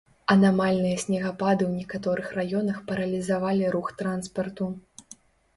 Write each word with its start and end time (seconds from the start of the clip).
Анамальныя 0.35 1.01
снегапады 1.03 1.63
ў 1.67 1.71
некаторых 1.83 2.27
раёнах 2.39 2.79
паралізавалі 2.89 3.71
рух 3.77 3.93
транспарту. 4.01 4.65